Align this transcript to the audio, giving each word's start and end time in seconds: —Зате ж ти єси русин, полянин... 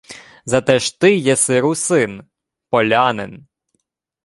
—Зате 0.45 0.79
ж 0.79 0.99
ти 0.99 1.17
єси 1.17 1.59
русин, 1.59 2.23
полянин... 2.69 3.47